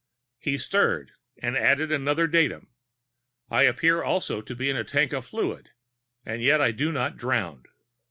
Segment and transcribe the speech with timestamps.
[0.39, 1.11] He stirred,
[1.43, 2.73] and added another datum:
[3.51, 5.73] I appear also to be in a tank of fluid
[6.25, 7.65] and yet I do not drown.